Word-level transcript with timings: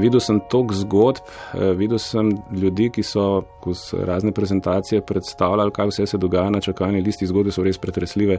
Videl 0.00 0.20
sem 0.20 0.40
toliko 0.50 0.74
zgodb, 0.74 1.22
eh, 1.54 1.72
videl 1.72 1.98
sem 1.98 2.30
ljudi, 2.52 2.90
ki 2.90 3.02
so 3.02 3.42
skozi 3.60 4.04
razne 4.04 4.32
prezentacije 4.32 5.00
predstavljali, 5.00 5.70
kaj 5.70 5.86
vse 5.86 6.06
se 6.06 6.18
dogaja 6.18 6.50
na 6.50 6.60
čakalni 6.60 7.00
listi. 7.00 7.26
Zgodbe 7.26 7.52
so 7.52 7.62
res 7.62 7.78
pretresljive. 7.78 8.38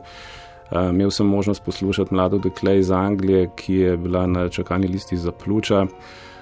Uh, 0.71 0.89
imel 0.89 1.11
sem 1.11 1.27
možnost 1.27 1.63
poslušati 1.63 2.13
mlado 2.13 2.37
dekle 2.37 2.79
iz 2.79 2.91
Anglije, 2.91 3.49
ki 3.55 3.73
je 3.73 3.97
bila 3.97 4.27
na 4.27 4.49
čakalni 4.49 4.87
listi 4.87 5.17
za 5.17 5.31
pljuča. 5.31 5.85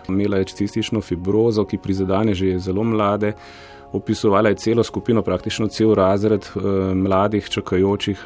Imela 0.09 0.37
je 0.37 0.45
cistično 0.45 1.01
fibrozo, 1.01 1.65
ki 1.65 1.77
prizadene 1.77 2.33
že 2.33 2.59
zelo 2.59 2.83
mlade. 2.83 3.33
Opisovala 3.91 4.49
je 4.49 4.55
celo 4.55 4.83
skupino, 4.83 5.21
praktično 5.21 5.67
cel 5.67 5.93
razred 5.93 6.47
uh, 6.55 6.63
mladih 6.95 7.49
čakajočih, 7.49 8.25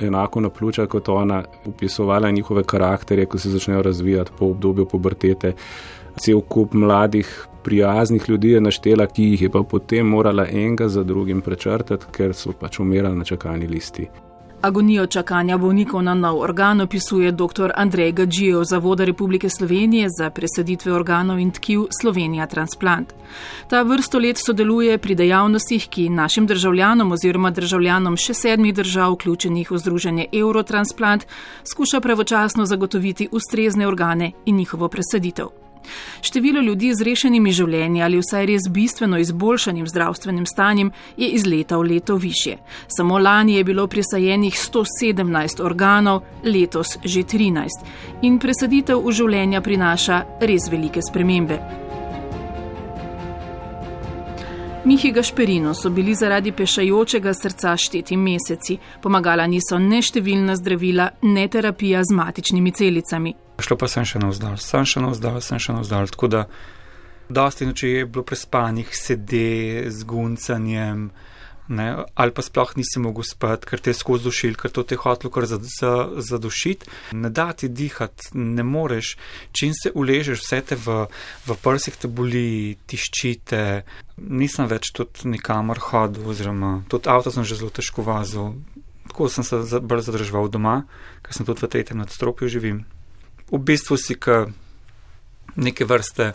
enako 0.00 0.40
na 0.40 0.50
pljuča 0.50 0.86
kot 0.86 1.08
ona. 1.08 1.42
Opisovala 1.66 2.26
je 2.26 2.32
njihove 2.32 2.64
karakterje, 2.64 3.26
ko 3.26 3.38
se 3.38 3.50
začnejo 3.50 3.82
razvijati 3.82 4.30
po 4.38 4.46
obdobju 4.46 4.86
pubertete. 4.86 5.52
Cel 6.16 6.40
kup 6.40 6.74
mladih, 6.74 7.46
prijaznih 7.64 8.28
ljudi 8.28 8.50
je 8.50 8.60
naštela, 8.60 9.06
ki 9.06 9.22
jih 9.22 9.42
je 9.42 9.50
pa 9.50 9.62
potem 9.62 10.06
morala 10.06 10.46
enega 10.46 10.88
za 10.88 11.02
drugim 11.02 11.40
prečrtati, 11.40 12.06
ker 12.12 12.34
so 12.34 12.52
pač 12.52 12.78
umirali 12.80 13.18
na 13.18 13.24
čakalni 13.24 13.66
listi. 13.66 14.08
Agonijo 14.64 15.06
čakanja 15.06 15.58
bolnikov 15.58 16.02
na 16.02 16.14
nov 16.14 16.38
organ 16.40 16.80
opisuje 16.80 17.32
dr. 17.32 17.72
Andrej 17.76 18.12
Gadžijev, 18.12 18.62
Zavoda 18.64 19.04
Republike 19.04 19.48
Slovenije 19.50 20.08
za 20.18 20.30
presaditve 20.30 20.92
organov 20.92 21.38
in 21.38 21.50
tkiv 21.50 21.82
Slovenija 22.00 22.46
Transplant. 22.46 23.12
Ta 23.68 23.82
vrsto 23.82 24.18
let 24.18 24.38
sodeluje 24.38 24.98
pri 24.98 25.14
dejavnostih, 25.14 25.88
ki 25.88 26.08
našim 26.08 26.46
državljanom 26.46 27.12
oziroma 27.12 27.50
državljanom 27.50 28.16
še 28.16 28.34
sedmih 28.34 28.74
držav, 28.74 29.12
vključenih 29.12 29.70
v 29.70 29.78
združenje 29.78 30.26
Eurotransplant, 30.32 31.26
skuša 31.64 32.00
pravočasno 32.00 32.64
zagotoviti 32.64 33.28
ustrezne 33.32 33.86
organe 33.86 34.32
in 34.46 34.56
njihovo 34.56 34.88
presaditev. 34.88 35.63
Število 36.22 36.60
ljudi 36.60 36.92
z 36.94 37.02
rešenimi 37.02 37.52
življenji 37.52 38.02
ali 38.02 38.18
vsaj 38.18 38.46
res 38.46 38.68
bistveno 38.70 39.18
izboljšanim 39.18 39.86
zdravstvenim 39.86 40.46
stanjem 40.46 40.92
je 41.16 41.28
iz 41.28 41.46
leta 41.46 41.76
v 41.76 41.94
leto 41.94 42.16
više. 42.16 42.56
Samo 42.88 43.18
lani 43.18 43.54
je 43.54 43.64
bilo 43.64 43.86
presajenih 43.86 44.54
117 44.54 45.62
organov, 45.62 46.22
letos 46.44 46.98
že 47.04 47.22
13 47.22 48.22
in 48.22 48.38
presaditev 48.38 49.00
v 49.04 49.12
življenja 49.12 49.60
prinaša 49.60 50.22
res 50.40 50.70
velike 50.70 51.02
spremembe. 51.02 51.60
Mihi 54.84 55.12
Gašperino 55.12 55.74
so 55.74 55.90
bili 55.90 56.14
zaradi 56.14 56.52
pešajočega 56.52 57.32
srca 57.34 57.76
šteti 57.76 58.16
meseci, 58.16 58.76
pomagala 59.00 59.46
niso 59.48 59.78
ne 59.80 60.02
številna 60.04 60.58
zdravila, 60.60 61.08
ne 61.22 61.46
terapija 61.48 62.02
z 62.04 62.12
matičnimi 62.12 62.72
celicami. 62.72 63.32
Šlo 63.62 63.76
pa 63.78 63.86
sem 63.86 64.06
še 64.06 64.18
navzdal, 64.18 64.56
sem 64.58 64.86
še 64.88 65.02
navzdal, 65.02 65.38
sem 65.44 65.60
še 65.62 65.76
navzdal. 65.76 66.08
Tako 66.10 66.30
da, 66.32 66.42
dosti 67.30 67.68
noči 67.68 67.92
je 67.92 68.06
bilo 68.06 68.24
prespanih, 68.26 68.90
sede 68.90 69.86
z 69.94 70.08
guncanjem, 70.10 71.06
ne, 71.68 71.86
ali 72.18 72.34
pa 72.34 72.42
sploh 72.42 72.74
nisi 72.76 72.98
mogel 73.00 73.24
spati, 73.24 73.68
ker 73.70 73.80
te 73.80 73.92
je 73.92 73.98
skozi 74.00 74.26
dušil, 74.26 74.56
ker 74.58 74.74
to 74.74 74.82
te 74.82 74.98
hotlo 74.98 75.30
kar 75.32 75.46
zadušiti. 75.46 76.90
Ne 77.14 77.30
da 77.30 77.52
ti 77.54 77.70
dihati, 77.70 78.34
ne 78.34 78.66
moreš, 78.66 79.14
čim 79.54 79.70
se 79.76 79.94
uležeš, 79.94 80.42
vse 80.42 80.60
te 80.72 80.80
v, 80.80 81.04
v 81.46 81.56
prsih 81.62 81.96
te 82.02 82.10
boli, 82.10 82.74
tiščite. 82.90 83.62
Nisem 84.18 84.66
več 84.70 84.90
tudi 84.98 85.30
nikamor 85.30 85.78
hodil, 85.92 86.26
oziroma 86.26 86.80
tudi 86.90 87.06
avto 87.08 87.30
sem 87.30 87.46
že 87.46 87.62
zelo 87.62 87.70
težko 87.70 88.02
vazil. 88.02 88.58
Tako 89.14 89.30
sem 89.30 89.46
se 89.46 89.62
zadrževal 89.62 90.50
doma, 90.50 90.82
ker 91.22 91.38
sem 91.38 91.46
tudi 91.46 91.62
v 91.62 91.70
tretjem 91.70 92.02
nadstropju 92.02 92.50
živim 92.50 92.82
v 93.50 93.58
bistvu 93.58 93.96
si 93.96 94.14
ka 94.14 94.46
neke 95.56 95.84
vrste 95.84 96.32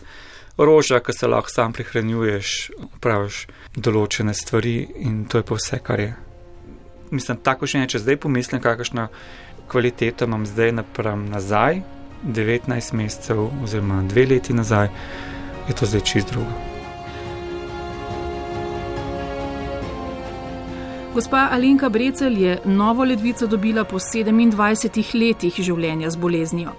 roža, 0.57 0.99
ki 0.99 1.13
se 1.13 1.27
lahko 1.27 1.49
sam 1.49 1.73
prihranjuješ, 1.73 2.71
praviš 2.99 3.45
določene 3.75 4.33
stvari 4.33 4.77
in 5.05 5.23
to 5.25 5.39
je 5.39 5.47
pa 5.47 5.55
vse, 5.55 5.79
kar 5.83 5.99
je. 5.99 6.15
Mislim, 7.11 7.39
tako 7.43 7.67
še 7.67 7.81
ne, 7.81 7.87
če 7.89 8.03
zdaj 8.03 8.19
pomislim, 8.25 8.61
kakšno 8.61 9.07
kvaliteto 9.69 10.27
imam 10.29 10.45
zdaj 10.45 10.75
napram 10.81 11.25
nazaj, 11.31 11.81
19 12.25 12.97
mesecev 12.99 13.45
oziroma 13.63 14.01
dve 14.09 14.25
leti 14.33 14.53
nazaj, 14.53 14.89
je 15.69 15.77
to 15.79 15.87
zdaj 15.87 16.03
čist 16.03 16.33
drugo. 16.33 16.51
Gospa 21.15 21.47
Alenka 21.51 21.89
Brecel 21.89 22.37
je 22.37 22.59
novo 22.65 23.03
ledvico 23.03 23.47
dobila 23.47 23.83
po 23.83 23.97
27 23.97 25.15
letih 25.17 25.57
življenja 25.57 26.11
z 26.13 26.21
boleznijo 26.21 26.75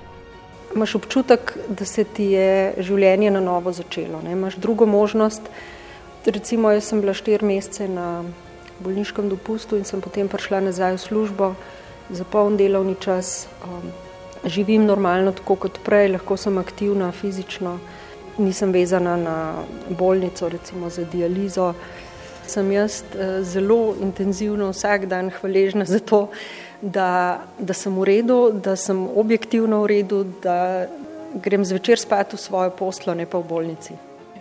imaš 0.75 0.94
občutek, 0.94 1.56
da 1.69 1.84
se 1.84 2.04
ti 2.04 2.25
je 2.34 2.75
življenje 2.78 3.31
na 3.31 3.41
novo 3.41 3.72
začelo. 3.72 4.22
Ne? 4.25 4.32
Imaš 4.32 4.56
drugo 4.56 4.86
možnost. 4.86 5.42
Recimo, 6.26 6.70
jaz 6.70 6.91
sem 6.91 7.00
bila 7.00 7.14
štiri 7.16 7.47
mesece 7.47 7.88
na 7.88 8.22
bolniškem 8.81 9.28
dopustu 9.28 9.76
in 9.76 9.84
sem 9.84 10.00
potem 10.00 10.28
prišla 10.28 10.60
nazaj 10.60 10.97
v 10.97 11.04
službo 11.04 11.54
za 12.10 12.25
poln 12.25 12.56
delovni 12.56 12.97
čas. 13.00 13.48
Um, 13.64 13.91
živim 14.44 14.86
normalno, 14.88 15.32
tako 15.32 15.56
kot 15.66 15.81
prej, 15.84 16.10
lahko 16.14 16.36
sem 16.36 16.58
aktivna 16.58 17.10
fizično, 17.12 17.78
nisem 18.38 18.72
vezana 18.72 19.16
na 19.16 19.37
bolnico, 19.88 20.48
recimo 20.48 20.91
za 20.91 21.04
dializo. 21.04 21.75
Sem 22.50 22.72
jaz 22.75 23.00
uh, 23.03 23.38
zelo 23.47 23.94
intenzivno 24.03 24.72
vsak 24.75 25.06
dan 25.11 25.31
hvaležna 25.31 25.87
za 25.87 26.00
to, 26.03 26.25
da, 26.83 27.44
da 27.59 27.75
sem 27.77 27.94
v 27.94 28.06
redu, 28.09 28.41
da 28.50 28.75
sem 28.77 28.99
objektivno 29.09 29.84
v 29.84 29.91
redu, 29.94 30.25
da 30.43 30.88
grem 31.34 31.65
zvečer 31.65 32.00
spat 32.00 32.34
v 32.34 32.43
svojo 32.43 32.75
poslo, 32.75 33.15
ne 33.15 33.27
pa 33.27 33.38
v 33.38 33.47
bolnici. 33.47 33.94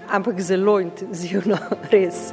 Ampak 0.10 0.42
zelo 0.42 0.80
intenzivno, 0.82 1.60
res. 1.94 2.32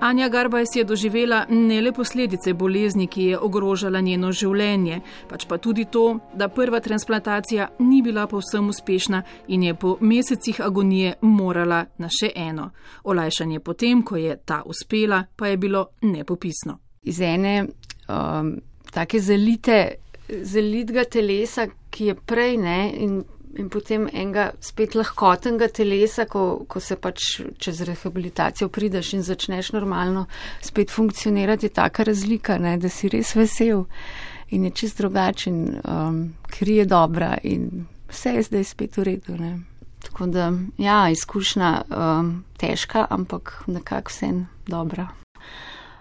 Anja 0.00 0.28
Garbajs 0.28 0.76
je 0.76 0.84
doživela 0.84 1.46
ne 1.48 1.80
le 1.80 1.92
posledice 1.92 2.52
bolezni, 2.54 3.06
ki 3.06 3.22
je 3.22 3.38
ogrožala 3.38 4.00
njeno 4.00 4.30
življenje, 4.32 5.00
pač 5.28 5.46
pa 5.50 5.58
tudi 5.58 5.88
to, 5.90 6.20
da 6.34 6.46
prva 6.48 6.78
transplantacija 6.80 7.68
ni 7.78 7.98
bila 8.02 8.28
povsem 8.30 8.68
uspešna 8.68 9.22
in 9.48 9.62
je 9.62 9.74
po 9.74 9.96
mesecih 10.00 10.60
agonije 10.60 11.16
morala 11.20 11.84
na 11.98 12.08
še 12.08 12.30
eno. 12.34 12.70
Olajšanje 13.04 13.60
potem, 13.60 14.02
ko 14.02 14.16
je 14.16 14.36
ta 14.44 14.62
uspela, 14.66 15.24
pa 15.36 15.48
je 15.48 15.56
bilo 15.56 15.88
nepopisno. 16.02 16.78
Iz 17.02 17.20
ene 17.20 17.56
um, 17.64 18.54
take 18.94 19.18
zelite, 19.20 19.80
zelitega 20.28 21.08
telesa, 21.10 21.66
ki 21.90 22.12
je 22.12 22.14
prej 22.14 22.56
ne 22.62 22.78
in, 23.02 23.18
in 23.58 23.68
potem 23.68 24.06
enega 24.12 24.52
spet 24.60 24.94
lahkotnega 24.94 25.68
telesa, 25.74 26.26
ko, 26.30 26.64
ko 26.68 26.80
se 26.80 26.96
pač 26.96 27.40
čez 27.58 27.82
rehabilitacijo 27.86 28.68
prideš 28.72 29.12
in 29.18 29.24
začneš 29.26 29.72
normalno 29.74 30.26
spet 30.64 30.90
funkcionirati, 30.94 31.66
je 31.66 31.74
taka 31.74 32.06
razlika, 32.06 32.58
ne, 32.58 32.76
da 32.78 32.88
si 32.88 33.10
res 33.12 33.34
vesel 33.36 33.84
in 34.54 34.64
je 34.64 34.70
čist 34.70 35.02
drugačen, 35.02 35.80
um, 35.84 36.20
kri 36.48 36.80
je 36.80 36.86
dobra 36.88 37.34
in 37.42 37.86
vse 38.08 38.38
je 38.38 38.42
zdaj 38.42 38.64
spet 38.64 38.96
v 38.96 39.08
redu. 39.10 39.36
Ne. 39.36 39.58
Tako 40.02 40.26
da, 40.32 40.52
ja, 40.78 41.10
izkušnja 41.10 41.72
um, 41.90 42.44
težka, 42.56 43.06
ampak 43.10 43.62
nekako 43.66 44.14
vse 44.14 44.32
dobra. 44.66 45.08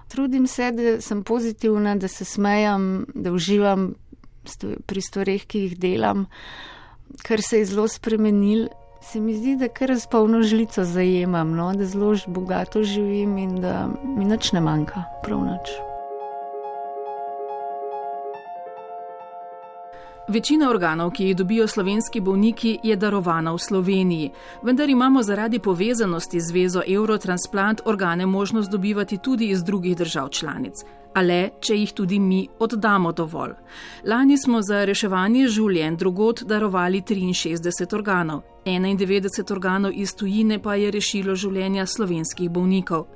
Trudim 0.07 0.47
se, 0.47 0.71
da 0.71 1.01
sem 1.01 1.23
pozitivna, 1.23 1.95
da 1.95 2.07
se 2.07 2.25
smejam, 2.25 3.05
da 3.13 3.31
uživam 3.31 3.95
pri 4.85 5.01
stvarih, 5.01 5.43
ki 5.45 5.59
jih 5.65 5.79
delam, 5.79 6.25
kar 7.23 7.41
se 7.41 7.59
je 7.59 7.65
zelo 7.65 7.87
spremenil. 7.87 8.67
Se 9.01 9.19
mi 9.19 9.35
zdi, 9.35 9.55
da 9.55 9.67
kar 9.67 9.95
z 9.95 10.07
polno 10.11 10.41
žlico 10.43 10.83
zajemam, 10.83 11.55
no? 11.55 11.73
da 11.73 11.85
zelo 11.85 12.15
bogato 12.27 12.83
živim 12.83 13.37
in 13.37 13.61
da 13.61 13.87
mi 14.03 14.25
nič 14.25 14.51
ne 14.51 14.61
manjka, 14.61 15.03
prav 15.23 15.45
nič. 15.45 15.77
Večina 20.27 20.69
organov, 20.69 21.11
ki 21.15 21.23
jih 21.23 21.35
dobijo 21.35 21.67
slovenski 21.67 22.19
bolniki, 22.19 22.79
je 22.83 22.95
darovana 22.95 23.53
v 23.53 23.59
Sloveniji, 23.63 24.31
vendar 24.61 24.89
imamo 24.89 25.23
zaradi 25.23 25.59
povezanosti 25.59 26.39
z 26.39 26.51
vezo 26.51 26.81
Eurotransplant 26.87 27.81
organe 27.85 28.25
možnost 28.25 28.71
dobivati 28.71 29.17
tudi 29.17 29.47
iz 29.49 29.63
drugih 29.63 29.97
držav 29.97 30.29
članic, 30.29 30.83
a 31.17 31.21
le, 31.25 31.41
če 31.59 31.75
jih 31.79 31.93
tudi 31.97 32.19
mi 32.21 32.43
oddamo 32.61 33.11
dovolj. 33.11 33.55
Lani 34.05 34.37
smo 34.37 34.61
za 34.61 34.83
reševanje 34.85 35.47
življenj 35.49 35.97
drugot 35.97 36.43
darovali 36.45 37.01
63 37.01 37.93
organov, 37.97 38.43
91 38.65 39.51
organov 39.55 39.95
iz 39.95 40.13
tujine 40.15 40.59
pa 40.61 40.75
je 40.75 40.91
rešilo 40.91 41.35
življenja 41.35 41.85
slovenskih 41.85 42.51
bolnikov. 42.51 43.07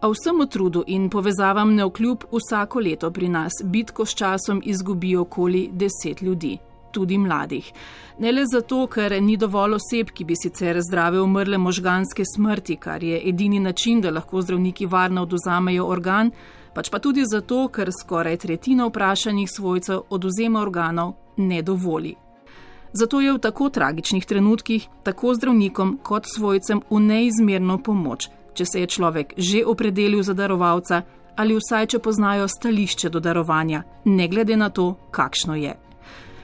A 0.00 0.08
vsemu 0.10 0.46
trudu 0.46 0.84
in 0.86 1.08
povezavam 1.10 1.74
ne 1.74 1.84
vkljub 1.86 2.28
vsako 2.32 2.80
leto 2.80 3.10
pri 3.10 3.28
nas 3.28 3.62
bitko 3.64 4.06
s 4.06 4.14
časom 4.14 4.62
izgubi 4.64 5.16
okoli 5.16 5.68
deset 5.72 6.22
ljudi, 6.22 6.56
tudi 6.92 7.18
mladih. 7.18 7.72
Ne 8.18 8.32
le 8.32 8.44
zato, 8.46 8.84
ker 8.86 9.14
ni 9.22 9.36
dovolj 9.36 9.74
oseb, 9.78 10.10
ki 10.14 10.24
bi 10.24 10.36
sicer 10.38 10.78
zdrave 10.82 11.20
umrle 11.22 11.58
možganske 11.58 12.24
smrti, 12.34 12.76
kar 12.76 13.02
je 13.02 13.20
edini 13.30 13.60
način, 13.60 14.00
da 14.00 14.10
lahko 14.10 14.42
zdravniki 14.42 14.86
varno 14.86 15.22
oduzamejo 15.26 15.86
organ, 15.86 16.30
pač 16.78 16.92
pa 16.94 17.00
tudi 17.02 17.24
zato, 17.26 17.64
ker 17.74 17.90
skoraj 17.90 18.36
tretjina 18.44 18.86
vprašanih 18.86 19.50
svojcev 19.50 20.04
oduzema 20.14 20.60
organov 20.62 21.16
ne 21.36 21.58
dovoli. 21.62 22.14
Zato 22.92 23.20
je 23.20 23.32
v 23.34 23.40
tako 23.42 23.66
tragičnih 23.68 24.26
trenutkih 24.26 24.86
tako 25.02 25.34
zdravnikom 25.34 25.98
kot 26.06 26.30
svojcem 26.30 26.84
v 26.90 27.00
neizmerno 27.00 27.80
pomoč, 27.82 28.28
če 28.54 28.64
se 28.64 28.84
je 28.84 28.92
človek 28.94 29.34
že 29.36 29.64
opredelil 29.66 30.22
za 30.22 30.38
darovalca 30.38 31.02
ali 31.36 31.58
vsaj 31.58 31.90
če 31.90 31.98
poznajo 31.98 32.46
stališče 32.48 33.10
do 33.10 33.20
darovanja, 33.20 33.82
ne 34.04 34.28
glede 34.28 34.56
na 34.56 34.70
to, 34.70 34.94
kakšno 35.10 35.58
je. 35.58 35.74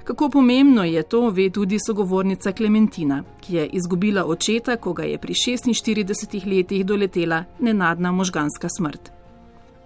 Kako 0.04 0.28
pomembno 0.30 0.84
je 0.84 1.02
to, 1.02 1.30
ve 1.30 1.48
tudi 1.50 1.78
sogovornica 1.78 2.52
Klementina, 2.52 3.22
ki 3.40 3.54
je 3.54 3.66
izgubila 3.78 4.26
očeta, 4.26 4.76
ko 4.76 4.92
ga 4.92 5.02
je 5.02 5.19
pri 5.19 5.34
46 5.34 6.46
letih 6.46 6.87
doletela 6.87 7.44
nenadna 7.60 8.12
možganska 8.12 8.69
smrt. 8.69 9.24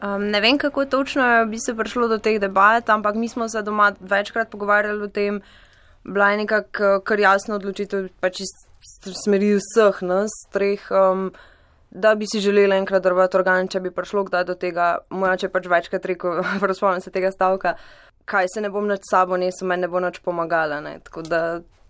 Um, 0.02 0.28
ne 0.30 0.40
vem, 0.40 0.58
kako 0.58 0.84
točno 0.84 1.46
bi 1.50 1.58
se 1.58 1.74
prišlo 1.74 2.08
do 2.08 2.18
teh 2.18 2.38
debat, 2.40 2.88
ampak 2.88 3.14
mi 3.14 3.28
smo 3.28 3.48
se 3.48 3.62
doma 3.62 3.92
večkrat 4.00 4.50
pogovarjali 4.50 5.02
o 5.02 5.08
tem, 5.08 5.40
bila 6.04 6.30
je 6.30 6.36
nekako 6.36 7.00
kar 7.04 7.20
jasna 7.20 7.54
odločitev, 7.58 8.08
pač 8.20 8.40
iz 8.40 8.52
smeri 9.24 9.56
vseh 9.58 10.02
nas, 10.06 10.30
treh, 10.54 10.84
um, 10.94 11.32
da 11.90 12.14
bi 12.14 12.28
si 12.30 12.40
želeli 12.40 12.76
enkrat 12.76 13.02
drvati 13.02 13.36
organ, 13.36 13.68
če 13.68 13.80
bi 13.80 13.90
prišlo 13.90 14.28
kdaj 14.28 14.44
do 14.44 14.54
tega, 14.54 14.98
moja 15.10 15.36
če 15.36 15.50
pač 15.50 15.66
večkrat 15.66 16.06
rekel, 16.06 16.44
razpomnim 16.70 17.02
se 17.02 17.10
tega 17.10 17.32
stavka 17.34 17.74
kaj 18.28 18.46
se 18.54 18.60
ne 18.60 18.70
bom 18.70 18.86
nad 18.86 19.00
sabo 19.10 19.36
nesel, 19.36 19.68
meni 19.68 19.86
ne 19.86 19.88
bo 19.88 20.00
nič 20.04 20.20
pomagala. 20.24 20.80
Ne? 20.84 20.98
Tako 21.04 21.24
da 21.26 21.40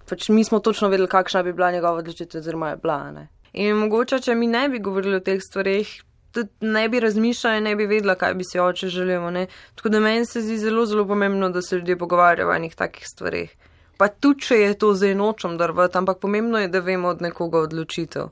pač 0.09 0.29
mi 0.33 0.45
smo 0.45 0.61
točno 0.65 0.89
vedeli, 0.93 1.11
kakšna 1.11 1.43
bi 1.43 1.53
bila 1.53 1.73
njegova 1.73 2.03
odločitev, 2.03 2.41
oziroma 2.41 2.71
je 2.73 2.81
bila. 2.83 2.99
Ne? 3.13 3.29
In 3.53 3.81
mogoče, 3.83 4.21
če 4.25 4.37
mi 4.39 4.47
ne 4.47 4.69
bi 4.69 4.83
govorili 4.85 5.19
o 5.19 5.25
teh 5.25 5.41
stvarih, 5.43 5.91
tudi 6.33 6.49
ne 6.61 6.89
bi 6.89 7.01
razmišljala 7.01 7.57
in 7.57 7.65
ne 7.65 7.77
bi 7.77 7.87
vedela, 7.87 8.15
kaj 8.15 8.35
bi 8.35 8.45
si 8.45 8.59
oče 8.59 8.89
želimo. 8.89 9.31
Ne? 9.31 9.47
Tako 9.75 9.89
da 9.89 10.01
meni 10.01 10.27
se 10.27 10.43
zdi 10.43 10.59
zelo, 10.59 10.87
zelo 10.87 11.07
pomembno, 11.07 11.51
da 11.51 11.63
se 11.63 11.77
ljudje 11.77 11.99
pogovarjajo 11.99 12.51
o 12.51 12.55
enih 12.55 12.75
takih 12.75 13.07
stvarih. 13.07 13.57
Pa 13.99 14.09
tudi, 14.09 14.41
če 14.41 14.57
je 14.57 14.75
to 14.79 14.95
zdaj 14.95 15.15
nočem 15.15 15.57
drvati, 15.59 15.99
ampak 15.99 16.19
pomembno 16.19 16.59
je, 16.59 16.69
da 16.69 16.81
vemo 16.81 17.09
od 17.09 17.23
nekoga 17.23 17.59
odločitev. 17.59 18.29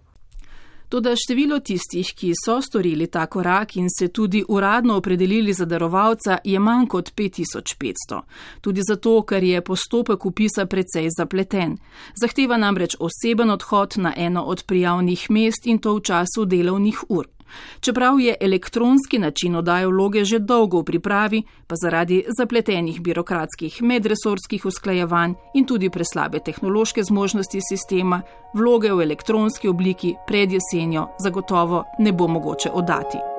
Toda 0.88 1.16
število 1.18 1.58
tistih, 1.66 2.12
ki 2.14 2.28
so 2.38 2.60
storili 2.62 3.08
ta 3.10 3.24
korak 3.26 3.74
in 3.76 3.88
se 3.90 4.06
tudi 4.08 4.44
uradno 4.48 4.96
opredelili 4.96 5.52
za 5.52 5.64
darovalca, 5.64 6.38
je 6.44 6.58
manj 6.58 6.86
kot 6.86 7.10
5500. 7.14 8.20
Tudi 8.60 8.82
zato, 8.86 9.22
ker 9.22 9.42
je 9.42 9.64
postopek 9.64 10.26
upisa 10.26 10.66
precej 10.66 11.08
zapleten. 11.18 11.76
Zahteva 12.22 12.56
namreč 12.56 12.94
oseben 13.00 13.50
odhod 13.50 13.98
na 13.98 14.14
eno 14.16 14.42
od 14.42 14.62
prijavnih 14.66 15.30
mest 15.30 15.66
in 15.66 15.78
to 15.78 15.96
v 15.96 16.00
času 16.00 16.44
delovnih 16.44 17.02
ur. 17.08 17.35
Čeprav 17.80 18.20
je 18.20 18.34
elektronski 18.40 19.18
način 19.18 19.56
odaje 19.56 19.86
vloge 19.86 20.24
že 20.24 20.38
dolgo 20.38 20.80
v 20.80 20.84
pripravi, 20.84 21.42
pa 21.66 21.74
zaradi 21.82 22.24
zapletenih 22.38 23.00
birokratskih 23.00 23.82
medresorskih 23.82 24.66
usklajevanj 24.66 25.34
in 25.54 25.66
tudi 25.66 25.90
preslabe 25.90 26.38
tehnološke 26.38 27.02
zmožnosti 27.02 27.60
sistema, 27.68 28.22
vloge 28.54 28.92
v 28.92 29.02
elektronski 29.02 29.68
obliki 29.68 30.14
pred 30.26 30.52
jesenjo 30.52 31.08
zagotovo 31.18 31.84
ne 31.98 32.12
bo 32.12 32.28
mogoče 32.28 32.70
oddati. 32.70 33.35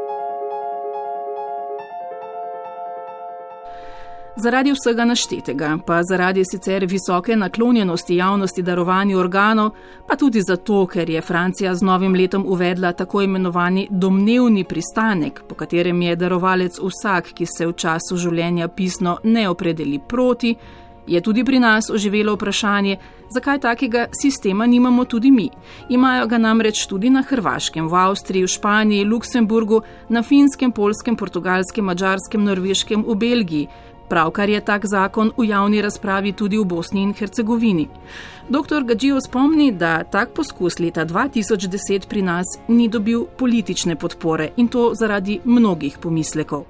Zaradi 4.39 4.71
vsega 4.71 5.05
naštetega, 5.05 5.77
pa 5.85 6.03
zaradi 6.03 6.43
sicer 6.45 6.85
visoke 6.85 7.35
naklonjenosti 7.35 8.15
javnosti 8.15 8.61
darovanju 8.61 9.17
organov, 9.19 9.71
pa 10.07 10.15
tudi 10.15 10.41
zato, 10.41 10.85
ker 10.85 11.09
je 11.09 11.21
Francija 11.21 11.75
z 11.75 11.81
novim 11.81 12.13
letom 12.15 12.45
uvedla 12.47 12.91
tako 12.93 13.21
imenovani 13.21 13.87
domnevni 13.89 14.63
pristanek, 14.63 15.41
po 15.47 15.55
katerem 15.55 16.01
je 16.01 16.15
darovalec 16.15 16.77
vsak, 16.79 17.33
ki 17.33 17.45
se 17.45 17.65
v 17.65 17.73
času 17.73 18.17
življenja 18.17 18.67
pisno 18.67 19.17
ne 19.23 19.49
opredeli 19.49 19.99
proti, 19.99 20.55
je 21.07 21.21
tudi 21.21 21.43
pri 21.43 21.59
nas 21.59 21.89
oživelo 21.89 22.35
vprašanje, 22.35 22.97
zakaj 23.33 23.59
takega 23.59 24.05
sistema 24.21 24.65
nimamo 24.65 25.05
tudi 25.05 25.31
mi. 25.31 25.49
Imajo 25.89 26.27
ga 26.27 26.37
namreč 26.37 26.85
tudi 26.87 27.09
na 27.09 27.23
Hrvaškem, 27.23 27.87
v 27.87 27.95
Avstriji, 27.95 28.43
v 28.43 28.47
Španiji, 28.47 29.05
Luksemburgu, 29.05 29.81
na 30.09 30.23
Finskem, 30.23 30.71
Polskem, 30.71 31.15
Portugalskem, 31.15 31.85
Mačarskem, 31.85 32.43
Norveškem, 32.43 33.05
v 33.07 33.15
Belgiji. 33.15 33.67
Pravkar 34.09 34.49
je 34.49 34.61
tak 34.61 34.85
zakon 34.85 35.31
v 35.37 35.49
javni 35.49 35.81
razpravi 35.81 36.31
tudi 36.31 36.57
v 36.57 36.65
Bosni 36.65 37.01
in 37.03 37.13
Hercegovini. 37.13 37.87
Dr. 38.49 38.83
Gađijo 38.83 39.21
spomni, 39.21 39.71
da 39.71 40.03
tak 40.03 40.29
poskus 40.33 40.79
leta 40.79 41.05
2010 41.05 42.07
pri 42.07 42.21
nas 42.21 42.45
ni 42.67 42.87
dobil 42.89 43.25
politične 43.37 43.95
podpore 43.95 44.49
in 44.57 44.67
to 44.67 44.91
zaradi 44.99 45.39
mnogih 45.43 45.97
pomislekov. 46.01 46.63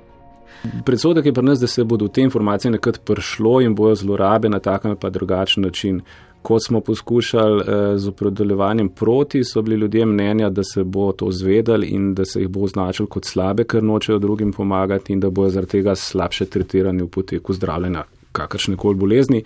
Predsodek 0.86 1.26
je 1.26 1.34
pri 1.34 1.46
nas, 1.46 1.60
da 1.60 1.68
se 1.68 1.84
bodo 1.84 2.08
te 2.08 2.22
informacije 2.22 2.72
nekrat 2.72 3.02
prišlo 3.06 3.62
in 3.62 3.76
bojo 3.76 3.96
zlorabe 3.96 4.50
na 4.50 4.60
tak 4.60 4.86
ali 4.86 4.96
pa 4.96 5.10
drugačen 5.10 5.64
način 5.64 6.02
ko 6.48 6.60
smo 6.60 6.80
poskušali 6.82 7.62
eh, 7.62 7.98
z 7.98 8.08
opredeljevanjem 8.08 8.90
proti, 8.90 9.44
so 9.44 9.62
bili 9.62 9.76
ljudje 9.76 10.06
mnenja, 10.06 10.50
da 10.50 10.64
se 10.64 10.84
bo 10.84 11.12
to 11.12 11.32
zvedali 11.32 11.88
in 11.88 12.14
da 12.14 12.26
se 12.26 12.40
jih 12.40 12.48
bo 12.48 12.62
označili 12.64 13.10
kot 13.10 13.26
slabe, 13.26 13.64
ker 13.64 13.84
nočejo 13.84 14.20
drugim 14.20 14.54
pomagati 14.54 15.14
in 15.14 15.20
da 15.20 15.30
bojo 15.30 15.50
zaradi 15.50 15.72
tega 15.72 15.96
slabše 15.96 16.46
tretirani 16.46 17.04
v 17.04 17.08
poteku 17.08 17.54
zdravljenja 17.54 18.04
kakršne 18.32 18.78
koli 18.78 18.96
bolezni. 18.96 19.42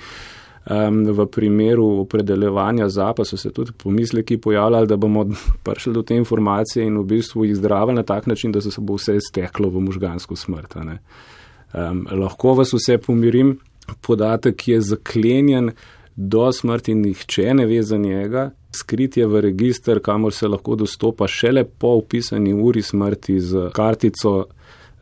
Um, 0.69 0.99
v 1.17 1.25
primeru 1.25 1.87
opredeljevanja 2.03 2.89
zapa 2.89 3.25
so 3.25 3.37
se 3.37 3.49
tudi 3.51 3.71
pomisleki 3.83 4.37
pojavljali, 4.37 4.87
da 4.87 4.95
bomo 4.95 5.25
prišli 5.65 5.93
do 5.93 6.03
te 6.03 6.15
informacije 6.15 6.85
in 6.85 6.99
v 6.99 7.03
bistvu 7.15 7.45
jih 7.45 7.55
zdravili 7.55 7.95
na 7.95 8.03
tak 8.03 8.27
način, 8.27 8.51
da 8.51 8.61
se 8.61 8.81
bo 8.81 8.99
vse 8.99 9.17
steklo 9.29 9.69
v 9.69 9.81
možgansko 9.81 10.35
smrt. 10.35 10.75
Um, 10.75 12.05
lahko 12.11 12.53
vas 12.53 12.73
vse 12.77 12.97
pomirim, 12.97 13.57
podatek 14.01 14.67
je 14.67 14.81
zaklenjen 14.81 15.71
do 16.15 16.51
smrti 16.51 16.95
nihče 16.95 17.53
ne 17.53 17.65
ve 17.65 17.83
za 17.83 17.97
njega, 17.97 18.51
skrit 18.75 19.17
je 19.17 19.27
v 19.27 19.41
registr, 19.41 19.99
kamor 19.99 20.33
se 20.33 20.47
lahko 20.47 20.75
dostopa 20.75 21.27
šele 21.27 21.63
po 21.63 21.87
upisani 21.87 22.53
uri 22.53 22.81
smrti 22.81 23.39
z 23.39 23.69
kartico 23.73 24.45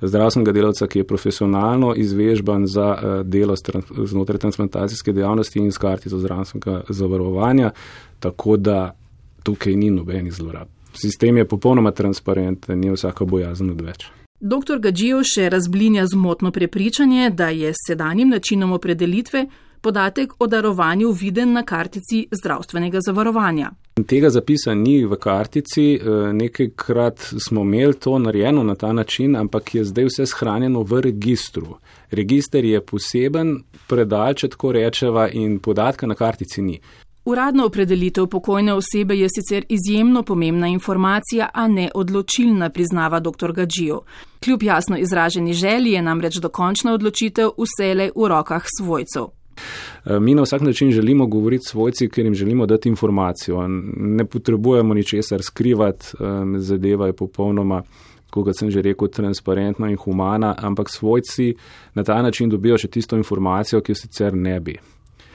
zdravstvenega 0.01 0.51
delavca, 0.51 0.87
ki 0.87 0.99
je 0.99 1.07
profesionalno 1.07 1.93
izvežban 1.95 2.67
za 2.67 2.87
eh, 2.91 3.23
delo 3.23 3.55
znotraj 4.05 4.39
transplantacijske 4.39 5.13
dejavnosti 5.13 5.59
in 5.59 5.71
s 5.71 5.77
kartico 5.77 6.19
zdravstvenega 6.19 6.83
zavarovanja, 6.89 7.71
tako 8.19 8.57
da 8.57 8.95
tukaj 9.43 9.75
ni 9.75 9.89
nobenih 9.89 10.33
zlorab. 10.33 10.67
Sistem 10.93 11.37
je 11.37 11.47
popolnoma 11.47 11.91
transparenten, 11.91 12.79
ni 12.79 12.91
vsaka 12.91 13.25
bojazen 13.25 13.69
odveč. 13.69 14.07
Dr. 14.39 14.79
Gađijo 14.79 15.23
še 15.23 15.49
razblinja 15.49 16.05
zmotno 16.07 16.51
prepričanje, 16.51 17.29
da 17.29 17.49
je 17.49 17.73
s 17.73 17.87
sedanjim 17.87 18.29
načinom 18.29 18.71
opredelitve 18.71 19.45
podatek 19.81 20.33
o 20.39 20.47
darovanju 20.47 21.11
viden 21.11 21.53
na 21.53 21.63
kartici 21.63 22.27
zdravstvenega 22.31 22.99
zavarovanja. 23.01 23.71
Tega 24.07 24.29
zapisa 24.29 24.73
ni 24.73 25.05
v 25.05 25.15
kartici, 25.15 25.93
eh, 25.95 26.33
nekajkrat 26.33 27.33
smo 27.47 27.61
imeli 27.61 27.93
to 27.93 28.19
narejeno 28.19 28.63
na 28.63 28.75
ta 28.75 28.93
način, 28.93 29.35
ampak 29.35 29.75
je 29.75 29.83
zdaj 29.83 30.05
vse 30.05 30.25
shranjeno 30.25 30.83
v 30.83 31.01
registru. 31.01 31.77
Register 32.11 32.65
je 32.65 32.81
poseben, 32.81 33.63
predal, 33.87 34.33
če 34.33 34.47
tako 34.47 34.71
rečeva, 34.71 35.29
in 35.29 35.59
podatka 35.59 36.07
na 36.07 36.15
kartici 36.15 36.61
ni. 36.61 36.79
Uradna 37.25 37.65
opredelitev 37.65 38.27
pokojne 38.27 38.73
osebe 38.73 39.15
je 39.15 39.27
sicer 39.29 39.65
izjemno 39.69 40.23
pomembna 40.23 40.67
informacija, 40.67 41.49
a 41.53 41.67
ne 41.67 41.89
odločilna, 41.95 42.69
priznava 42.69 43.19
dr. 43.19 43.51
Gađijo. 43.51 44.01
Kljub 44.43 44.63
jasno 44.63 44.97
izraženi 44.97 45.53
želji 45.53 45.91
je 45.91 46.01
namreč 46.01 46.35
dokončna 46.35 46.93
odločitev 46.93 47.49
vsele 47.57 48.09
v 48.15 48.27
rokah 48.27 48.63
svojcev. 48.77 49.38
Eh, 50.05 50.19
mi 50.19 50.35
na 50.35 50.41
vsak 50.41 50.61
način 50.61 50.91
želimo 50.91 51.27
govoriti 51.27 51.65
svojci, 51.65 52.09
ker 52.09 52.25
jim 52.25 52.35
želimo 52.35 52.65
dati 52.65 52.89
informacijo. 52.89 53.67
Ne 53.97 54.25
potrebujemo 54.25 54.93
ničesar 54.93 55.41
skrivati, 55.41 56.05
zadeva 56.57 57.07
je 57.07 57.13
popolnoma, 57.13 57.83
kot 58.29 58.57
sem 58.57 58.71
že 58.71 58.81
rekel, 58.81 59.07
transparentna 59.07 59.89
in 59.89 59.97
humana, 59.97 60.55
ampak 60.57 60.89
svojci 60.89 61.55
na 61.93 62.03
ta 62.03 62.21
način 62.21 62.49
dobijo 62.49 62.77
še 62.77 62.87
tisto 62.87 63.17
informacijo, 63.17 63.81
ki 63.81 63.91
jo 63.91 63.95
sicer 63.95 64.33
ne 64.33 64.59
bi. 64.59 64.77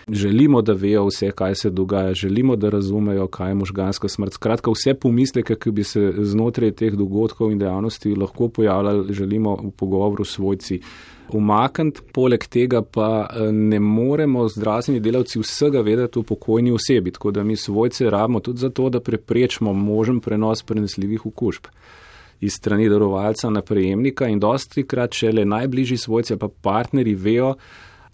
Želimo, 0.08 0.62
da 0.62 0.72
vejo 0.72 1.06
vse, 1.06 1.30
kaj 1.30 1.54
se 1.54 1.70
dogaja, 1.70 2.14
želimo, 2.14 2.56
da 2.56 2.68
razumejo, 2.68 3.26
kaj 3.26 3.50
je 3.50 3.54
možganska 3.54 4.08
smrt. 4.08 4.32
Skratka, 4.32 4.70
vse 4.70 4.94
pomisleke, 4.94 5.54
ki 5.54 5.70
bi 5.70 5.84
se 5.84 6.12
znotraj 6.18 6.70
teh 6.70 6.92
dogodkov 6.92 7.52
in 7.52 7.58
dejavnosti 7.58 8.14
lahko 8.14 8.48
pojavljali, 8.48 9.12
želimo 9.12 9.56
v 9.56 9.70
pogovoru 9.70 10.24
s 10.24 10.34
svojci 10.34 10.80
umakniti. 11.32 12.00
Poleg 12.12 12.44
tega 12.46 12.82
pa 12.82 13.26
eh, 13.30 13.52
ne 13.52 13.80
moremo 13.80 14.48
zdravstveni 14.48 15.00
delavci 15.00 15.40
vsega 15.40 15.80
vedeti 15.80 16.18
o 16.18 16.22
pokojni 16.22 16.72
osebi, 16.72 17.10
tako 17.10 17.30
da 17.30 17.44
mi 17.44 17.56
svojce 17.56 18.10
rabimo 18.10 18.40
tudi 18.40 18.58
zato, 18.58 18.88
da 18.88 19.00
preprečimo 19.00 19.72
možen 19.72 20.20
prenos 20.20 20.62
prenesljivih 20.62 21.26
okužb 21.26 21.66
iz 22.40 22.52
strani 22.52 22.88
darovalca 22.88 23.50
na 23.50 23.62
prejemnika 23.62 24.28
in 24.28 24.40
dosti 24.40 24.82
krat 24.86 25.12
šele 25.12 25.44
najbližji 25.44 25.96
svojci 25.96 26.36
pa 26.36 26.48
partneri 26.62 27.14
vejo, 27.14 27.54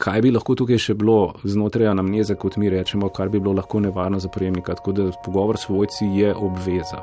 kaj 0.00 0.20
bi 0.24 0.32
lahko 0.32 0.56
tukaj 0.56 0.80
še 0.80 0.96
bilo 0.96 1.34
znotraj 1.44 1.90
anamneze, 1.92 2.34
kot 2.40 2.56
mi 2.56 2.72
rečemo, 2.72 3.10
kar 3.12 3.28
bi 3.28 3.40
bilo 3.40 3.52
lahko 3.60 3.80
nevarno 3.80 4.20
za 4.20 4.28
prejemnika. 4.28 4.74
Tako 4.74 4.92
da 4.92 5.10
pogovor 5.24 5.58
s 5.58 5.68
svojci 5.68 6.08
je 6.16 6.34
obveza. 6.34 7.02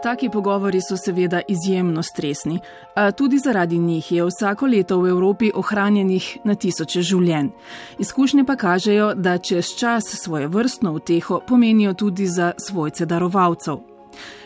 Taki 0.00 0.30
pogovori 0.32 0.80
so 0.80 0.96
seveda 0.96 1.42
izjemno 1.48 2.02
stresni, 2.02 2.56
a 2.94 3.10
tudi 3.12 3.38
zaradi 3.38 3.78
njih 3.78 4.12
je 4.12 4.24
vsako 4.24 4.66
leto 4.66 4.96
v 5.00 5.10
Evropi 5.12 5.50
ohranjenih 5.54 6.30
na 6.44 6.54
tisoče 6.54 7.02
življenj. 7.02 7.50
Izkušnje 7.98 8.46
pa 8.48 8.56
kažejo, 8.56 9.12
da 9.14 9.38
čez 9.38 9.74
čas 9.76 10.08
svoje 10.24 10.48
vrstno 10.48 10.94
uteho 10.96 11.42
pomenijo 11.46 11.94
tudi 11.94 12.26
za 12.26 12.52
svojce 12.56 13.06
darovalcev. 13.06 13.89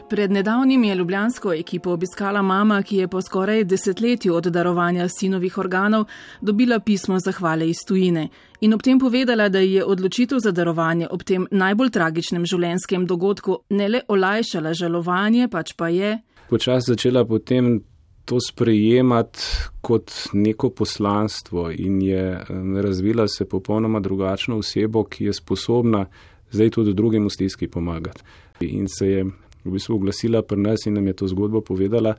Pred 0.08 0.30
nedavnim 0.30 0.84
je 0.84 0.94
ljubljansko 0.94 1.52
ekipo 1.52 1.90
obiskala 1.90 2.42
mama, 2.42 2.82
ki 2.82 2.96
je 2.96 3.08
po 3.08 3.23
skoraj 3.23 3.64
desetletju 3.64 4.34
od 4.34 4.44
darovanja 4.44 5.08
sinovih 5.08 5.58
organov 5.58 6.04
dobila 6.40 6.78
pismo 6.78 7.18
zahvale 7.20 7.68
iz 7.68 7.76
tujine 7.88 8.28
in 8.61 8.75
ob 8.75 8.82
tem 8.82 8.99
povedala, 9.00 9.49
da 9.49 9.58
je 9.58 9.84
odločitev 9.84 10.38
za 10.38 10.52
darovanje 10.52 11.08
ob 11.11 11.23
tem 11.23 11.46
najbolj 11.50 11.90
tragičnem 11.90 12.44
življenjskem 12.44 13.06
dogodku 13.06 13.58
ne 13.70 13.88
le 13.88 14.00
olajšala 14.08 14.75
žalovanje, 14.75 15.49
pač 15.49 15.73
pa 15.73 15.88
je. 15.88 16.18
Počasi 16.50 16.92
začela 16.92 17.25
potem 17.25 17.80
to 18.25 18.40
sprejemati 18.40 19.40
kot 19.80 20.12
neko 20.32 20.70
poslanstvo 20.70 21.70
in 21.70 22.02
je 22.02 22.44
razvila 22.82 23.28
se 23.28 23.49
popolnoma 23.49 24.00
drugačno 24.00 24.58
osebo, 24.58 25.04
ki 25.04 25.25
je 25.25 25.32
sposobna 25.32 26.06
zdaj 26.50 26.70
tudi 26.70 26.94
drugim 26.94 27.25
v 27.25 27.30
stiski 27.30 27.68
pomagati. 27.68 28.23
In 28.61 28.88
se 28.88 29.06
je 29.06 29.25
v 29.64 29.71
bistvu 29.71 29.94
oglasila 29.94 30.42
pri 30.42 30.61
nas 30.61 30.87
in 30.87 30.94
nam 30.94 31.06
je 31.06 31.12
to 31.12 31.28
zgodbo 31.28 31.61
povedala, 31.61 32.14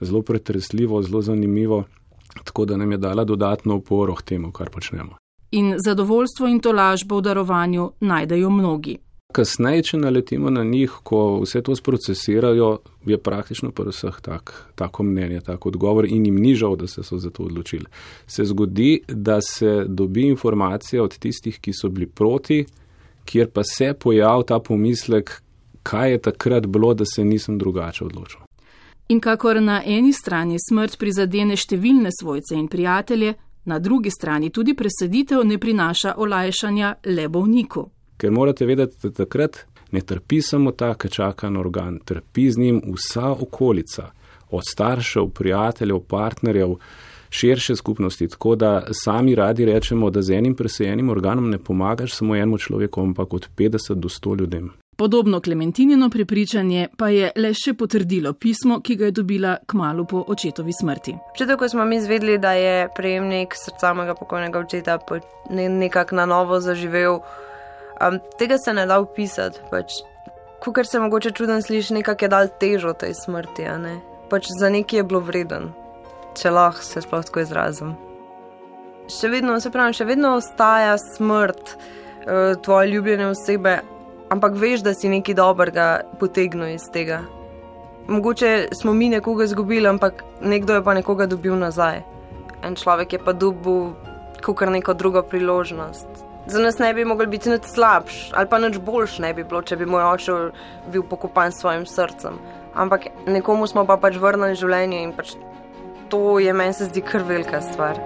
zelo 0.00 0.22
pretresljivo, 0.22 1.02
zelo 1.02 1.22
zanimivo, 1.22 1.84
tako 2.44 2.64
da 2.64 2.76
nam 2.76 2.92
je 2.92 2.98
dala 2.98 3.24
dodatno 3.24 3.74
oporo 3.74 4.14
k 4.14 4.22
temu, 4.22 4.52
kar 4.52 4.70
počnemo. 4.70 5.16
In 5.50 5.74
zadovoljstvo 5.84 6.46
in 6.46 6.60
tolažbo 6.60 7.18
v 7.18 7.22
darovanju 7.22 7.90
najdejo 8.00 8.50
mnogi. 8.50 8.98
Kasneje, 9.32 9.82
če 9.82 9.98
naletimo 9.98 10.50
na 10.50 10.64
njih, 10.66 10.90
ko 11.06 11.40
vse 11.44 11.62
to 11.62 11.76
sprocesirajo, 11.78 12.70
je 13.06 13.18
praktično 13.18 13.70
pri 13.70 13.92
vseh 13.94 14.16
tak, 14.22 14.52
tako 14.74 15.06
mnenje, 15.06 15.40
tako 15.46 15.70
odgovor 15.70 16.06
in 16.06 16.24
jim 16.26 16.38
ni 16.42 16.54
žal, 16.58 16.74
da 16.76 16.86
se 16.90 17.02
so 17.06 17.18
za 17.18 17.30
to 17.30 17.46
odločili. 17.46 17.86
Se 18.26 18.44
zgodi, 18.44 19.02
da 19.06 19.38
se 19.40 19.84
dobi 19.86 20.26
informacija 20.26 21.02
od 21.02 21.18
tistih, 21.18 21.60
ki 21.60 21.72
so 21.72 21.88
bili 21.88 22.06
proti, 22.06 22.64
kjer 23.24 23.50
pa 23.54 23.62
se 23.64 23.92
pojav 23.94 24.42
ta 24.42 24.58
pomislek, 24.58 25.42
kaj 25.82 26.10
je 26.10 26.18
takrat 26.18 26.66
bilo, 26.66 26.94
da 26.94 27.04
se 27.04 27.24
nisem 27.24 27.58
drugače 27.58 28.04
odločil. 28.04 28.40
In 29.08 29.20
kakor 29.20 29.62
na 29.62 29.82
eni 29.86 30.12
strani 30.12 30.56
smrt 30.68 30.98
prizadene 30.98 31.56
številne 31.56 32.12
svojce 32.20 32.54
in 32.54 32.68
prijatelje, 32.68 33.34
na 33.64 33.78
drugi 33.78 34.10
strani 34.10 34.50
tudi 34.50 34.74
preseditev 34.74 35.42
ne 35.44 35.58
prinaša 35.58 36.14
olajšanja 36.16 36.94
le 37.04 37.28
bolniku. 37.28 37.88
Ker 38.16 38.30
morate 38.30 38.66
vedeti, 38.66 38.96
da 39.02 39.10
takrat 39.10 39.64
ne 39.92 40.00
trpi 40.00 40.40
samo 40.42 40.72
ta, 40.72 40.94
ki 40.94 41.08
čaka 41.08 41.50
na 41.50 41.60
organ, 41.60 41.98
trpi 42.04 42.50
z 42.50 42.58
njim 42.58 42.82
vsa 42.94 43.32
okolica, 43.32 44.10
od 44.50 44.62
staršev, 44.66 45.28
prijateljev, 45.34 46.00
partnerjev, 46.08 46.76
širše 47.30 47.76
skupnosti. 47.76 48.28
Tako 48.28 48.54
da 48.56 48.86
sami 49.04 49.34
radi 49.34 49.64
rečemo, 49.64 50.10
da 50.10 50.22
z 50.22 50.32
enim 50.32 50.54
presejenim 50.54 51.10
organom 51.10 51.50
ne 51.50 51.58
pomagaš 51.58 52.14
samo 52.14 52.36
enemu 52.36 52.58
človeku, 52.58 53.00
ampak 53.00 53.34
od 53.34 53.48
50 53.56 53.94
do 53.94 54.08
100 54.08 54.38
ljudem. 54.40 54.70
Podobno 55.00 55.40
Klementinino 55.40 56.10
prepričanje 56.10 56.88
pa 56.96 57.08
je 57.08 57.30
le 57.36 57.54
še 57.56 57.72
potrdilo 57.72 58.34
pismo, 58.36 58.82
ki 58.84 58.98
ga 59.00 59.06
je 59.08 59.14
dobila 59.16 59.54
kmalo 59.66 60.04
po 60.04 60.18
očetovi 60.28 60.74
smrti. 60.76 61.14
Če 61.38 61.46
tako 61.48 61.68
smo 61.72 61.86
mi 61.88 61.96
izvedeli, 61.96 62.34
da 62.36 62.50
je 62.52 62.82
prejemnik 62.92 63.54
srca 63.56 63.94
mojega 63.96 64.12
pokojnega 64.18 64.60
očeta 64.60 64.98
nekako 65.48 66.18
na 66.18 66.26
novo 66.28 66.58
zaživel, 66.60 67.16
um, 67.16 68.18
tega 68.36 68.58
se 68.60 68.74
ne 68.76 68.84
da 68.86 68.98
upisati. 69.00 69.62
Pač, 69.70 69.94
Kukor 70.60 70.84
se 70.86 71.00
mogoče 71.00 71.32
čuden 71.32 71.62
sliši, 71.64 71.94
nekako 71.96 72.24
je 72.24 72.28
dal 72.28 72.50
težo 72.60 72.92
tej 72.92 73.14
smrti, 73.16 73.70
ne? 73.80 73.94
pač 74.28 74.50
za 74.52 74.68
nekaj 74.68 75.00
je 75.00 75.04
bilo 75.04 75.22
vreden, 75.24 75.70
če 76.36 76.52
lahko 76.52 76.84
se 76.84 77.00
sploh 77.00 77.24
tako 77.24 77.40
izrazim. 77.40 77.96
Še 79.08 79.32
vedno, 79.32 79.56
se 79.64 79.72
pravi, 79.72 79.96
še 79.96 80.04
vedno 80.04 80.34
ostaja 80.42 80.92
smrt 81.00 81.72
uh, 81.72 82.52
tvoje 82.60 82.92
ljubljene 82.92 83.30
osebe 83.32 83.78
ampak 84.30 84.54
veš, 84.54 84.84
da 84.86 84.94
si 84.94 85.10
nekaj 85.10 85.34
dobrega 85.34 85.88
potegnil 86.20 86.74
iz 86.74 86.86
tega. 86.92 87.20
Mogoče 88.08 88.68
smo 88.72 88.92
mi 88.92 89.08
nekoga 89.08 89.44
izgubili, 89.44 89.88
ampak 89.88 90.24
nekdo 90.40 90.74
je 90.74 90.84
pa 90.84 90.94
nekoga 90.94 91.26
dobil 91.26 91.58
nazaj. 91.58 92.02
En 92.62 92.74
človek 92.76 93.12
je 93.12 93.20
pa 93.24 93.32
dobil 93.32 93.92
kar 94.40 94.70
neko 94.70 94.94
drugo 94.94 95.22
priložnost. 95.22 96.08
Za 96.46 96.58
nas 96.58 96.78
ne 96.78 96.94
bi 96.94 97.04
mogel 97.04 97.26
biti 97.26 97.50
nič 97.50 97.68
slabš, 97.74 98.32
ali 98.34 98.48
pa 98.48 98.58
nič 98.58 98.78
boljš 98.78 99.18
ne 99.18 99.34
bi 99.34 99.44
bilo, 99.44 99.62
če 99.62 99.76
bi 99.76 99.86
moj 99.86 100.02
oče 100.14 100.38
bil 100.90 101.04
pokopan 101.06 101.52
s 101.52 101.60
svojim 101.60 101.86
srcem. 101.86 102.40
Ampak 102.74 103.10
nekomu 103.26 103.66
smo 103.66 103.84
pa 103.86 103.98
pač 104.00 104.16
vrnili 104.16 104.58
življenje 104.58 105.02
in 105.04 105.12
pač 105.12 105.36
to 106.10 106.38
je 106.38 106.52
meni 106.52 106.74
se 106.74 106.88
zdi 106.90 107.04
kar 107.06 107.22
velika 107.22 107.60
stvar. 107.62 108.00